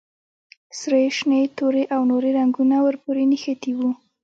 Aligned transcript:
سرې، 0.79 1.03
شنې، 1.17 1.41
تورې 1.57 1.83
او 1.95 2.01
نورې 2.11 2.29
رنګونه 2.39 2.75
ور 2.83 2.95
پورې 3.03 3.23
نښتي 3.31 3.71
وو. 3.77 3.89